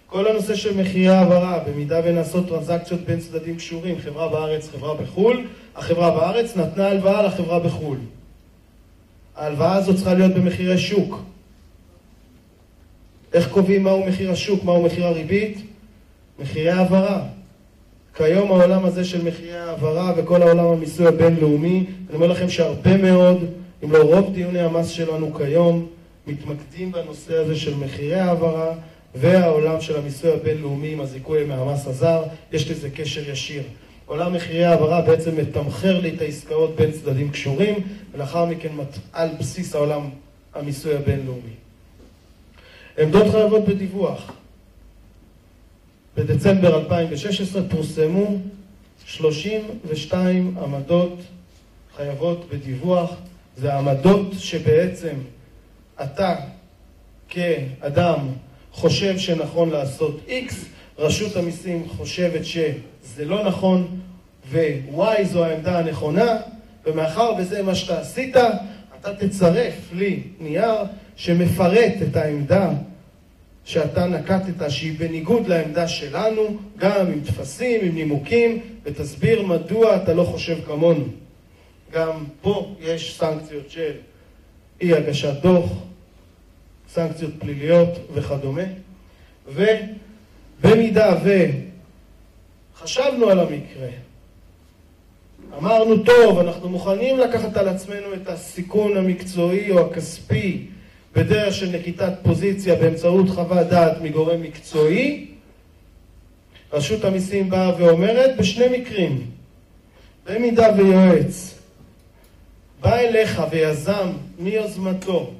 [0.07, 5.46] כל הנושא של מחירי העברה, במידה ונעשות טרנזקציות בין צדדים קשורים, חברה בארץ, חברה בחו"ל,
[5.76, 7.98] החברה בארץ נתנה הלוואה לחברה בחו"ל.
[9.37, 11.22] ההלוואה הזאת צריכה להיות במחירי שוק.
[13.33, 15.59] איך קובעים מהו מחיר השוק, מהו מחיר הריבית?
[16.38, 17.22] מחירי העברה.
[18.16, 23.44] כיום העולם הזה של מחירי העברה וכל העולם המיסוי הבינלאומי, אני אומר לכם שהרבה מאוד,
[23.85, 25.87] אם לא רוב דיוני המס שלנו כיום,
[26.27, 28.75] מתמקדים בנושא הזה של מחירי העברה
[29.15, 33.63] והעולם של המיסוי הבינלאומי עם הזיכוי מהמס הזר, יש לזה קשר ישיר.
[34.07, 37.75] עולם מחירי העברה בעצם מתמחר לי את העסקאות בין צדדים קשורים,
[38.13, 38.69] ולאחר מכן
[39.13, 40.11] על בסיס העולם
[40.55, 41.55] המיסוי הבינלאומי.
[42.99, 44.33] עמדות חייבות בדיווח.
[46.17, 48.39] בדצמבר 2016 פורסמו
[49.07, 51.19] 32 עמדות
[51.97, 53.11] חייבות בדיווח.
[53.57, 55.15] זה עמדות שבעצם
[56.02, 56.35] אתה
[57.28, 58.18] כאדם
[58.72, 60.54] חושב שנכון לעשות X,
[60.98, 64.00] רשות המיסים חושבת שזה לא נכון
[64.50, 66.37] ו-Y זו העמדה הנכונה,
[66.87, 68.37] ומאחר וזה מה שאתה עשית,
[69.00, 70.74] אתה תצרף לי נייר
[71.16, 72.70] שמפרט את העמדה
[73.64, 80.24] שאתה נקטת, שהיא בניגוד לעמדה שלנו, גם עם טפסים, עם נימוקים, ותסביר מדוע אתה לא
[80.24, 81.04] חושב כמונו.
[81.92, 83.92] גם פה יש סנקציות של
[84.81, 85.71] אי הגשת דוח,
[86.93, 88.63] סנקציות פליליות וכדומה.
[89.49, 91.17] ובמידה
[92.75, 93.89] וחשבנו על המקרה,
[95.59, 100.67] אמרנו, טוב, אנחנו מוכנים לקחת על עצמנו את הסיכון המקצועי או הכספי
[101.15, 105.27] בדרך של נקיטת פוזיציה באמצעות חוות דעת מגורם מקצועי,
[106.73, 109.27] רשות המיסים באה ואומרת בשני מקרים,
[110.27, 111.59] במידה ויועץ
[112.81, 115.31] בא אליך ויזם מיוזמתו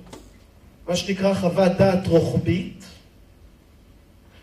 [0.89, 2.85] מה שנקרא חוות דעת רוחבית,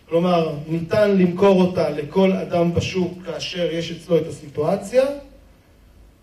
[0.09, 5.03] כלומר ניתן למכור אותה לכל אדם בשוק כאשר יש אצלו את הסיטואציה,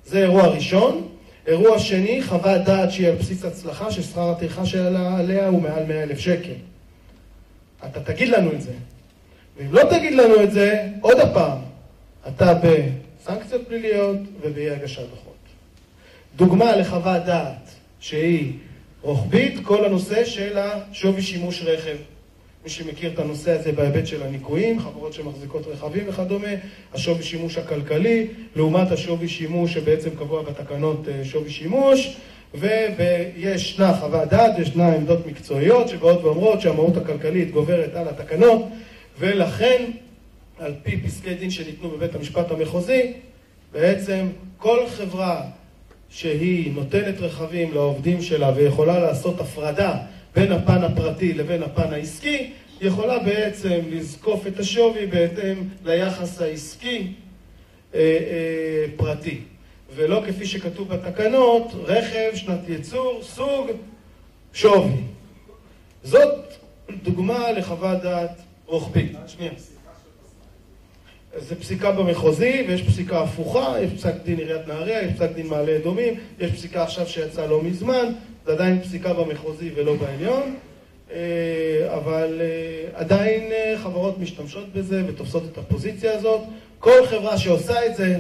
[0.07, 1.09] זה אירוע ראשון.
[1.47, 4.63] אירוע שני, חוות דעת שהיא על בסיס הצלחה ששכר הטרחה
[5.19, 6.55] עליה הוא מעל 100 אלף שקל.
[7.87, 8.73] אתה תגיד לנו את זה.
[9.57, 11.59] ואם לא תגיד לנו את זה, עוד הפעם,
[12.29, 15.37] אתה בסנקציות פליליות ובאי הגשת דוחות.
[16.37, 17.68] דוגמה לחוות דעת
[18.01, 18.53] שהיא
[19.03, 21.97] רוחבית, כל הנושא של השווי שימוש רכב.
[22.65, 26.49] מי שמכיר את הנושא הזה בהיבט של הניקויים, חברות שמחזיקות רכבים וכדומה,
[26.95, 32.17] השווי שימוש הכלכלי, לעומת השווי שימוש שבעצם קבוע בתקנות אה, שווי שימוש,
[32.55, 38.63] וישנה חוות דעת, ישנה עמדות מקצועיות שבאות ואומרות שהמהות הכלכלית גוברת על התקנות,
[39.19, 39.85] ולכן,
[40.59, 43.13] על פי פסקי דין שניתנו בבית המשפט המחוזי,
[43.73, 44.27] בעצם
[44.59, 45.43] כל חברה
[46.11, 49.97] שהיא נותנת רכבים לעובדים שלה ויכולה לעשות הפרדה
[50.35, 57.13] בין הפן הפרטי לבין הפן העסקי, יכולה בעצם לזקוף את השווי בהתאם ליחס העסקי
[57.95, 59.41] אה, אה, פרטי.
[59.95, 63.71] ולא כפי שכתוב בתקנות, רכב, שנת ייצור, סוג,
[64.53, 64.93] שווי.
[66.03, 66.53] זאת
[67.03, 69.13] דוגמה לחוות דעת רוחבית.
[69.27, 69.53] שנייה.
[71.37, 75.77] זה פסיקה במחוזי ויש פסיקה הפוכה, יש פסק דין עיריית נהריה, יש פסק דין מעלה
[75.77, 78.13] אדומים, יש פסיקה עכשיו שיצאה לא מזמן,
[78.47, 80.57] זה עדיין פסיקה במחוזי ולא בעליון,
[81.11, 81.17] אה,
[81.95, 86.41] אבל אה, עדיין אה, חברות משתמשות בזה ותופסות את הפוזיציה הזאת.
[86.79, 88.19] כל חברה שעושה את זה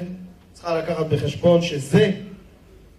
[0.53, 2.11] צריכה לקחת בחשבון שזה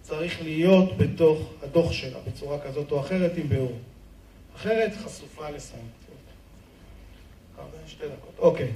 [0.02, 3.72] צריך להיות בתוך הדוח שלה בצורה כזאת או אחרת עם ביאור.
[4.56, 5.90] אחרת חשופה לסנקציות.
[7.86, 8.68] שתי דקות, אוקיי.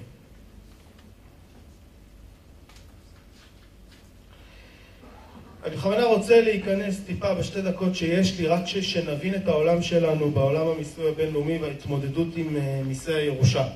[5.65, 10.67] אני בכוונה רוצה להיכנס טיפה בשתי דקות שיש לי, רק שנבין את העולם שלנו בעולם
[10.67, 13.67] המיסוי הבינלאומי וההתמודדות עם אה, מיסי הירושה.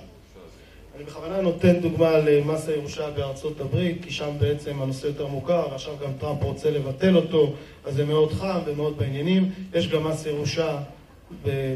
[0.97, 5.95] אני בכוונה נותן דוגמה למס הירושה בארצות הברית, כי שם בעצם הנושא יותר מוכר, ועכשיו
[6.03, 7.53] גם טראמפ רוצה לבטל אותו,
[7.85, 9.51] אז זה מאוד חם ומאוד בעניינים.
[9.75, 10.79] יש גם מס ירושה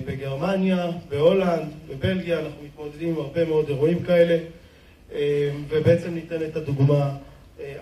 [0.07, 4.39] בגרמניה, בהולנד, בבלגיה, אנחנו מתמודדים עם הרבה מאוד אירועים כאלה,
[5.13, 7.32] אה, ובעצם ניתן את הדוגמה אה,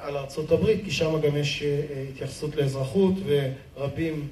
[0.01, 3.15] על ארצות הברית, כי שם גם יש אה, התייחסות לאזרחות,
[3.77, 4.29] ורבים,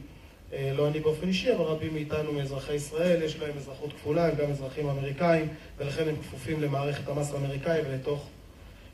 [0.77, 4.51] לא אני באופן אישי, אבל רבים מאיתנו מאזרחי ישראל, יש להם אזרחות כפולה, הם גם
[4.51, 5.49] אזרחים אמריקאים,
[5.79, 7.81] ולכן הם כפופים למערכת המס האמריקאי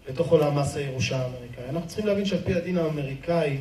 [0.07, 1.65] ולתוך עולם מס הירושה האמריקאי.
[1.69, 3.59] אנחנו צריכים להבין שעל פי הדין האמריקאי,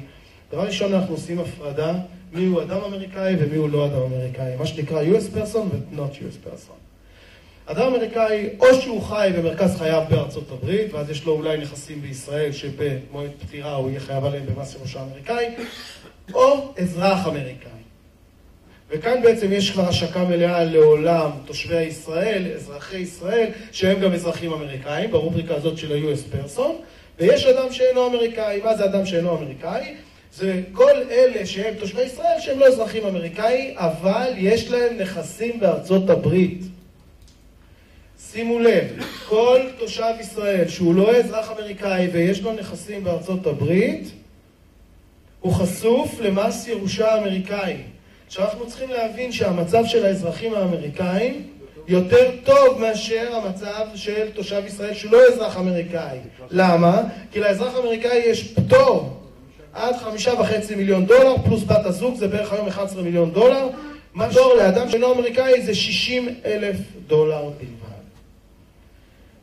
[0.52, 1.94] דבר ראשון אנחנו עושים הפרדה
[2.34, 6.48] מי הוא אדם אמריקאי ומי הוא לא אדם אמריקאי, מה שנקרא US person ו-not US
[6.48, 6.93] person.
[7.66, 12.52] אדם אמריקאי, או שהוא חי במרכז חייו בארצות הברית, ואז יש לו אולי נכסים בישראל
[12.52, 15.50] שבמועד פטירה הוא יהיה חייב עליהם במס ירושה אמריקאי,
[16.34, 17.70] או אזרח אמריקאי.
[18.90, 25.12] וכאן בעצם יש כבר השקה מלאה לעולם תושבי ישראל, אזרחי ישראל, שהם גם אזרחים אמריקאים,
[25.12, 26.72] ברובריקה הזאת של ה-US person,
[27.20, 28.62] ויש אדם שאינו אמריקאי.
[28.64, 29.96] מה זה אדם שאינו אמריקאי?
[30.34, 36.10] זה כל אלה שהם תושבי ישראל שהם לא אזרחים אמריקאי, אבל יש להם נכסים בארצות
[36.10, 36.62] הברית.
[38.34, 38.84] שימו לב,
[39.30, 44.12] כל תושב ישראל שהוא לא אזרח אמריקאי ויש לו נכסים בארצות הברית,
[45.40, 47.76] הוא חשוף למס ירושה אמריקאי.
[48.28, 51.48] עכשיו אנחנו צריכים להבין שהמצב של האזרחים האמריקאים
[51.88, 56.18] יותר טוב מאשר המצב של תושב ישראל שהוא לא אזרח אמריקאי.
[56.52, 57.02] למה?
[57.32, 59.18] כי לאזרח האמריקאי יש פטור
[59.74, 63.68] עד חמישה וחצי מיליון דולר, פלוס בת הזוג, זה בערך היום 11 מיליון דולר.
[64.16, 66.76] מדור לאדם שאינו אמריקאי זה 60 אלף
[67.08, 67.83] דולר בלבד.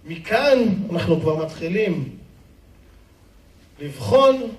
[0.04, 0.58] מכאן
[0.90, 2.16] אנחנו כבר מתחילים
[3.80, 4.50] לבחון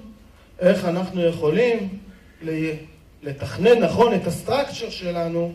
[0.59, 1.89] איך אנחנו יכולים
[3.23, 5.53] לתכנן נכון את הסטרקצ'ר שלנו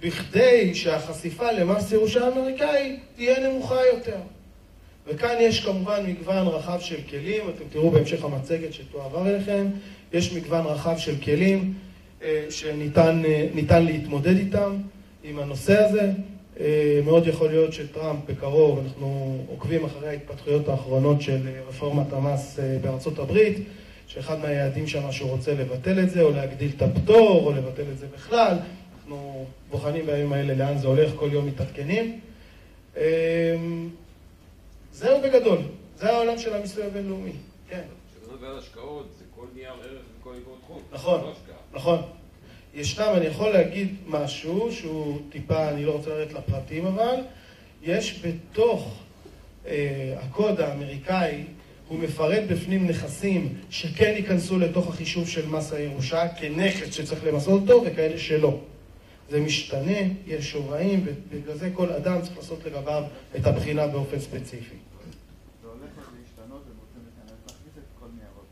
[0.00, 4.18] בכדי שהחשיפה למס ירושה אמריקאי תהיה נמוכה יותר.
[5.06, 9.66] וכאן יש כמובן מגוון רחב של כלים, אתם תראו בהמשך המצגת שתועבר אליכם,
[10.12, 11.74] יש מגוון רחב של כלים
[12.22, 13.22] אה, שניתן
[13.70, 14.76] אה, להתמודד איתם,
[15.24, 16.10] עם הנושא הזה.
[16.60, 23.18] אה, מאוד יכול להיות שטראמפ בקרוב, אנחנו עוקבים אחרי ההתפתחויות האחרונות של רפורמת המס בארצות
[23.18, 23.58] הברית,
[24.06, 27.98] שאחד מהיעדים שם שהוא רוצה לבטל את זה, או להגדיל את הפטור, או לבטל את
[27.98, 28.56] זה בכלל.
[28.96, 32.20] אנחנו בוחנים בימים האלה לאן זה הולך, כל יום מתעדכנים.
[34.92, 35.58] זהו בגדול,
[35.96, 37.32] זה העולם של המיסוי הבינלאומי,
[37.68, 37.82] כן.
[38.10, 40.82] כשאתה מדבר על השקעות, זה כל נייר ערך וכל איגוד תחום.
[40.92, 41.32] נכון, לא.
[41.72, 42.02] נכון.
[42.74, 47.14] ישנם, אני יכול להגיד משהו שהוא טיפה, אני לא רוצה לרדת לפרטים אבל,
[47.82, 48.98] יש בתוך
[49.66, 51.44] אה, הקוד האמריקאי,
[51.88, 57.84] הוא מפרט בפנים נכסים שכן ייכנסו לתוך החישוב של מס הירושה כנכס שצריך למסות אותו
[57.86, 58.58] וכאלה שלא.
[59.30, 63.04] זה משתנה, יש שוראים, ובגלל זה כל אדם צריך לעשות לגביו
[63.36, 64.76] את הבחינה באופן ספציפי.
[65.62, 68.46] זה הולך להשתנות והם רוצים להיכנס להכניס את כל ניירות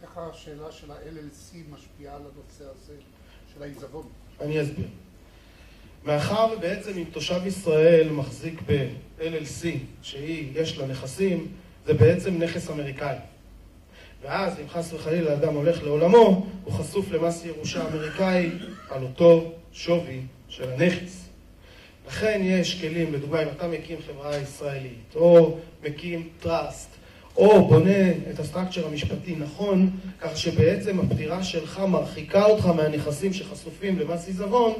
[0.00, 0.03] האלה.
[0.14, 2.94] איך השאלה של ה-LLC משפיעה על הנושא הזה
[3.54, 4.08] של העיזבון?
[4.40, 4.86] אני אסביר.
[6.04, 9.66] מאחר ובעצם אם תושב ישראל מחזיק ב-LLC,
[10.02, 11.52] שהיא, יש לה נכסים,
[11.86, 13.16] זה בעצם נכס אמריקאי.
[14.22, 18.50] ואז אם חס וחלילה אדם הולך לעולמו, הוא חשוף למס ירושה אמריקאי
[18.90, 21.28] על אותו שווי של הנכס.
[22.06, 26.88] לכן יש כלים, לדוגמה אם אתה מקים חברה ישראלית, או מקים trust,
[27.36, 33.98] או בונה את ה structure המשפטי נכון, כך שבעצם הפטירה שלך מרחיקה אותך מהנכסים שחשופים
[33.98, 34.72] למס עיזבון,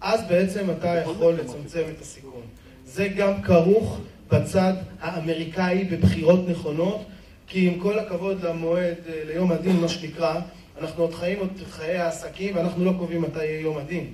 [0.00, 2.42] אז בעצם אתה יכול לצמצם את הסיכון.
[2.86, 7.04] זה גם כרוך בצד האמריקאי בבחירות נכונות,
[7.46, 10.40] כי עם כל הכבוד למועד, אה, ליום הדין, מה שנקרא,
[10.80, 14.06] אנחנו עוד חיים את חיי העסקים ואנחנו לא קובעים מתי יהיה יום הדין.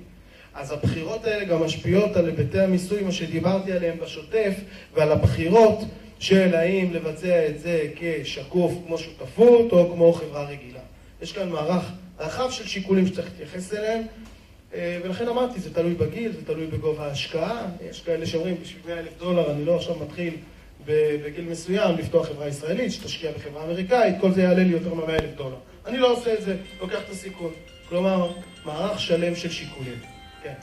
[0.53, 4.53] אז הבחירות האלה גם משפיעות על היבטי המיסוי, מה שדיברתי עליהם בשוטף,
[4.93, 5.79] ועל הבחירות
[6.19, 10.79] של האם לבצע את זה כשקוף כמו שותפות או כמו חברה רגילה.
[11.21, 11.83] יש כאן מערך
[12.19, 14.01] רחב של שיקולים שצריך להתייחס אליהם,
[14.73, 17.65] אה, ולכן אמרתי, זה תלוי בגיל, זה תלוי בגובה ההשקעה.
[17.89, 20.33] יש כאלה שאומרים, בשביל 100 אלף דולר אני לא עכשיו מתחיל
[20.85, 25.35] בגיל מסוים לפתוח חברה ישראלית, שתשקיע בחברה אמריקאית, כל זה יעלה לי יותר מ-100 אלף
[25.35, 25.57] דולר.
[25.85, 27.51] אני לא עושה את זה, לוקח את הסיכון.
[27.89, 28.31] כלומר,
[28.65, 29.99] מערך שלם של שיקולים.
[30.43, 30.53] כן.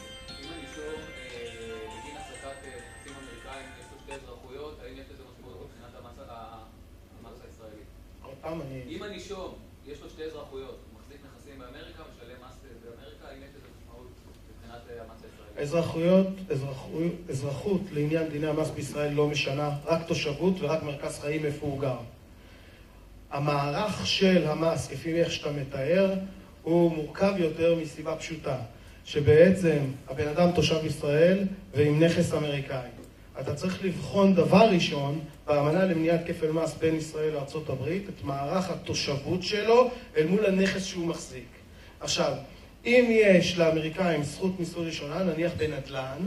[8.89, 9.55] אם הנישום
[9.87, 14.07] יש לו שתי אזרחויות, הוא מחזיק נכסים באמריקה, משלם מס באמריקה, האם יש לזה משמעות
[14.57, 15.67] מבחינת אה, המס הישראלי?
[17.29, 21.97] אזרחות לעניין דיני המס בישראל לא משנה, רק תושבות ורק מרכז חיים איפה הוא גר.
[23.31, 26.15] המערך של המס, כפי איך שאתה מתאר,
[26.63, 28.57] הוא מורכב יותר מסיבה פשוטה,
[29.05, 29.79] שבעצם
[30.09, 32.89] הבן אדם תושב ישראל ועם נכס אמריקאי.
[33.41, 39.43] אתה צריך לבחון דבר ראשון באמנה למניעת כפל מס בין ישראל לארה"ב את מערך התושבות
[39.43, 41.49] שלו אל מול הנכס שהוא מחזיק.
[42.01, 42.33] עכשיו,
[42.87, 46.19] אם יש לאמריקאים זכות מיסוי ראשונה, נניח בנדל"ן,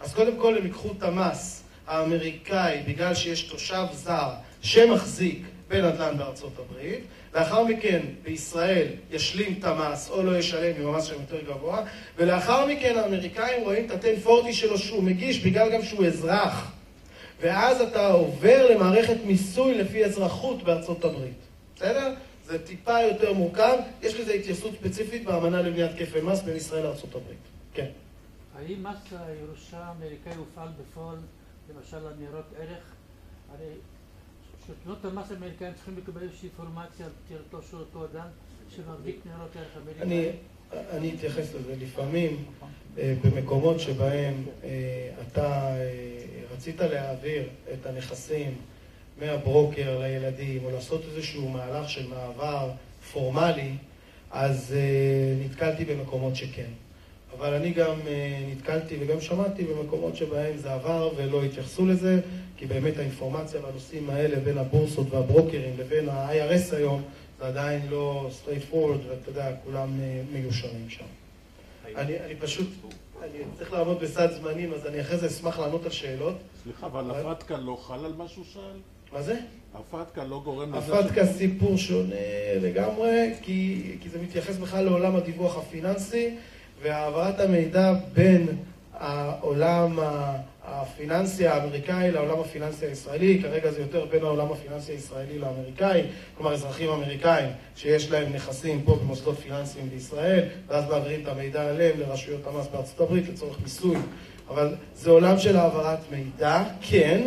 [0.00, 4.30] אז קודם כל הם ייקחו את המס האמריקאי בגלל שיש תושב זר
[4.62, 11.04] שמחזיק בנדל"ן בארצות הברית, לאחר מכן בישראל ישלים את המס או לא ישלם עם המס
[11.04, 11.84] שם יותר גבוה,
[12.16, 16.72] ולאחר מכן האמריקאים רואים את ה-1040 שלו שהוא מגיש בגלל גם שהוא אזרח.
[17.40, 21.38] ואז אתה עובר למערכת מיסוי לפי אזרחות בארצות הברית.
[21.76, 22.14] בסדר?
[22.44, 27.38] זה טיפה יותר מורכב, יש לזה התייחסות ספציפית באמנה למניעת כפל מס בין ישראל הברית.
[27.74, 27.86] כן.
[28.58, 31.16] האם מס הירושה האמריקאי הופעל בפועל,
[31.70, 32.84] למשל על ניירות ערך?
[33.54, 33.72] הרי
[34.66, 38.26] שלטונות המס האמריקאים צריכים לקבל איזושהי אינפורמציה על פטירתו של אותו אדם
[38.68, 40.32] שמחזיק ניירות ערך אמריקאי.
[40.90, 41.74] אני אתייחס לזה.
[41.80, 42.44] לפעמים
[42.98, 44.70] אה, במקומות שבהם אה,
[45.22, 45.90] אתה אה,
[46.52, 48.54] רצית להעביר את הנכסים
[49.20, 52.70] מהברוקר לילדים, או לעשות איזשהו מהלך של מעבר
[53.12, 53.72] פורמלי,
[54.30, 54.74] אז
[55.44, 56.70] נתקלתי במקומות שכן.
[57.38, 57.94] אבל אני גם
[58.50, 62.20] נתקלתי וגם שמעתי במקומות שבהם זה עבר ולא התייחסו לזה,
[62.56, 67.02] כי באמת האינפורמציה בנושאים האלה בין הבורסות והברוקרים לבין ה-IRS היום,
[67.38, 71.04] זה עדיין לא straight forward, ואתה יודע, כולם אה, מיושרים שם.
[71.96, 72.68] אני, אני פשוט,
[73.22, 76.34] אני צריך לעמוד בסד זמנים, אז אני אחרי זה אשמח לענות על שאלות.
[76.62, 78.78] סליחה, אבל הפתקה לא חל על מה שהוא שאל?
[79.12, 79.36] מה זה?
[79.74, 80.98] הפתקה לא גורם לזה...
[80.98, 82.14] הפתקה סיפור שונה
[82.60, 86.34] לגמרי, כי, כי זה מתייחס בכלל לעולם הדיווח הפיננסי,
[86.82, 88.46] והעברת המידע בין
[88.92, 96.02] העולם ה- הפיננסי האמריקאי לעולם הפיננסי הישראלי, כרגע זה יותר בין העולם הפיננסי הישראלי לאמריקאי,
[96.36, 102.00] כלומר אזרחים אמריקאים שיש להם נכסים פה במוסדות פיננסיים בישראל, ואז מעבירים את המידע עליהם
[102.00, 103.96] לרשויות המס בארצות הברית לצורך מיסוי.
[104.48, 107.22] אבל זה עולם של העברת מידע, כן,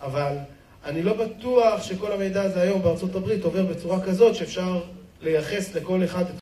[0.00, 0.36] אבל
[0.84, 4.80] אני לא בטוח שכל המידע הזה היום בארצות הברית עובר בצורה כזאת שאפשר
[5.20, 6.30] לייחס לכל אחד את